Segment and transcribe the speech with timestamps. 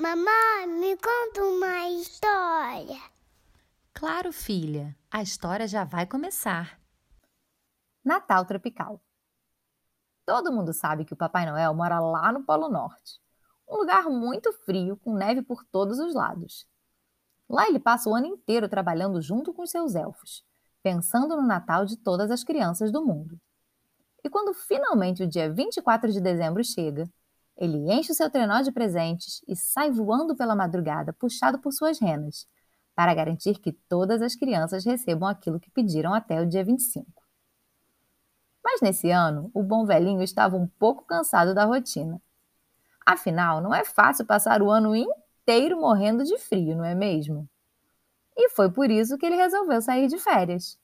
[0.00, 2.98] Mamãe, me conta uma história.
[3.92, 6.80] Claro, filha, a história já vai começar.
[8.02, 8.98] Natal Tropical.
[10.24, 13.20] Todo mundo sabe que o Papai Noel mora lá no Polo Norte,
[13.68, 16.66] um lugar muito frio com neve por todos os lados.
[17.46, 20.42] Lá ele passa o ano inteiro trabalhando junto com seus elfos,
[20.82, 23.38] pensando no Natal de todas as crianças do mundo.
[24.24, 27.06] E quando finalmente o dia 24 de dezembro chega,
[27.60, 32.00] ele enche o seu trenó de presentes e sai voando pela madrugada, puxado por suas
[32.00, 32.48] renas,
[32.94, 37.06] para garantir que todas as crianças recebam aquilo que pediram até o dia 25.
[38.64, 42.20] Mas nesse ano, o bom velhinho estava um pouco cansado da rotina.
[43.04, 47.48] Afinal, não é fácil passar o ano inteiro morrendo de frio, não é mesmo?
[48.36, 50.78] E foi por isso que ele resolveu sair de férias.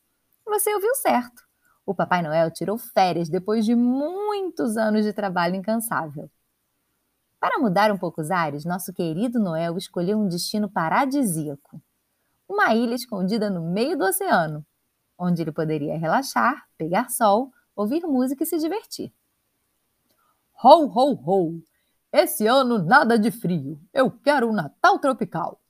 [0.45, 1.43] Você ouviu certo.
[1.87, 6.31] O Papai Noel tirou férias depois de muitos anos de trabalho incansável.
[7.47, 11.81] Para mudar um pouco os ares, nosso querido Noel escolheu um destino paradisíaco.
[12.49, 14.67] Uma ilha escondida no meio do oceano,
[15.17, 19.15] onde ele poderia relaxar, pegar sol, ouvir música e se divertir.
[20.61, 21.63] Ho, ho, ho!
[22.13, 23.81] Esse ano nada de frio.
[23.95, 25.61] Eu quero um Natal tropical.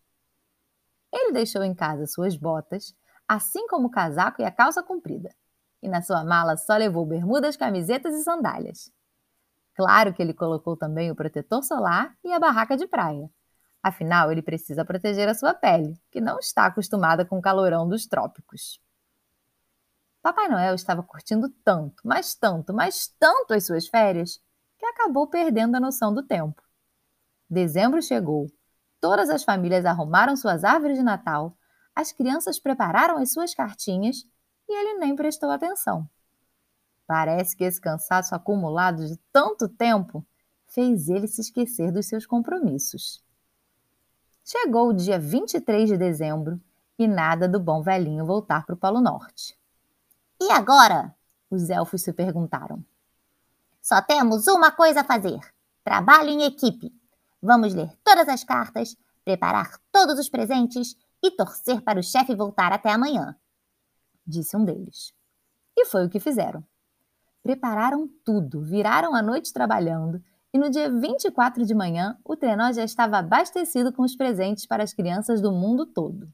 [1.12, 2.96] Ele deixou em casa suas botas,
[3.28, 5.28] assim como o casaco e a calça comprida.
[5.82, 8.90] E na sua mala só levou bermudas, camisetas e sandálias.
[9.76, 13.30] Claro que ele colocou também o protetor solar e a barraca de praia.
[13.82, 18.06] Afinal, ele precisa proteger a sua pele, que não está acostumada com o calorão dos
[18.06, 18.80] trópicos.
[20.22, 24.40] Papai Noel estava curtindo tanto, mas tanto, mas tanto as suas férias,
[24.78, 26.60] que acabou perdendo a noção do tempo.
[27.48, 28.50] Dezembro chegou,
[29.00, 31.56] todas as famílias arrumaram suas árvores de Natal,
[31.94, 34.26] as crianças prepararam as suas cartinhas
[34.68, 36.08] e ele nem prestou atenção.
[37.06, 40.26] Parece que esse cansaço acumulado de tanto tempo
[40.66, 43.22] fez ele se esquecer dos seus compromissos.
[44.44, 46.60] Chegou o dia 23 de dezembro
[46.98, 49.56] e nada do bom velhinho voltar para o Polo Norte.
[50.40, 51.14] E agora?
[51.50, 52.84] Os elfos se perguntaram.
[53.80, 55.38] Só temos uma coisa a fazer:
[55.84, 56.92] trabalho em equipe.
[57.40, 62.72] Vamos ler todas as cartas, preparar todos os presentes e torcer para o chefe voltar
[62.72, 63.36] até amanhã,
[64.26, 65.14] disse um deles.
[65.76, 66.64] E foi o que fizeram.
[67.46, 70.20] Prepararam tudo, viraram a noite trabalhando
[70.52, 74.82] e no dia 24 de manhã o trenó já estava abastecido com os presentes para
[74.82, 76.28] as crianças do mundo todo.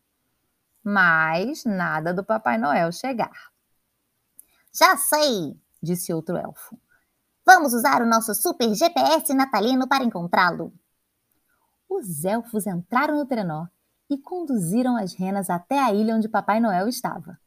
[0.82, 3.52] Mas nada do Papai Noel chegar.
[4.72, 6.78] Já sei, disse outro elfo.
[7.44, 10.72] Vamos usar o nosso super GPS natalino para encontrá-lo.
[11.90, 13.66] Os elfos entraram no trenó
[14.08, 17.38] e conduziram as renas até a ilha onde Papai Noel estava.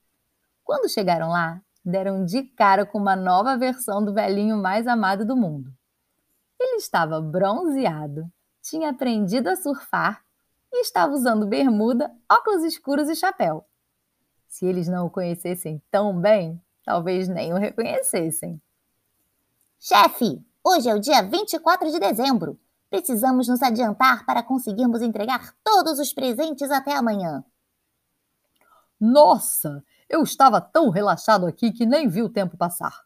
[0.63, 5.35] Quando chegaram lá, deram de cara com uma nova versão do velhinho mais amado do
[5.35, 5.71] mundo.
[6.59, 8.29] Ele estava bronzeado,
[8.61, 10.23] tinha aprendido a surfar
[10.73, 13.65] e estava usando bermuda, óculos escuros e chapéu.
[14.47, 18.61] Se eles não o conhecessem tão bem, Talvez nem o reconhecessem.
[19.79, 22.59] Chefe, hoje é o dia 24 de dezembro.
[22.91, 27.43] Precisamos nos adiantar para conseguirmos entregar todos os presentes até amanhã.
[29.01, 33.03] Nossa, eu estava tão relaxado aqui que nem vi o tempo passar.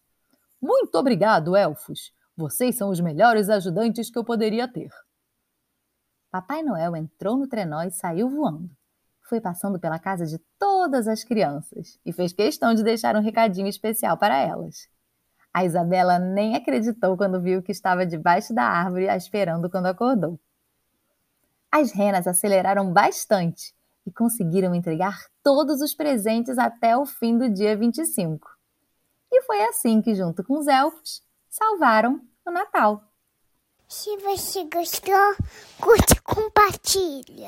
[0.61, 2.11] Muito obrigado, elfos.
[2.35, 4.89] Vocês são os melhores ajudantes que eu poderia ter.
[6.31, 8.69] Papai Noel entrou no trenó e saiu voando
[9.29, 13.67] foi passando pela casa de todas as crianças e fez questão de deixar um recadinho
[13.67, 14.89] especial para elas.
[15.53, 20.39] A Isabela nem acreditou quando viu que estava debaixo da árvore esperando quando acordou.
[21.71, 23.75] As renas aceleraram bastante
[24.09, 28.49] e conseguiram entregar todos os presentes até o fim do dia 25.
[29.31, 33.03] E foi assim que, junto com os elfos, salvaram o Natal.
[33.87, 35.35] Se você gostou,
[35.79, 37.47] curte e compartilha.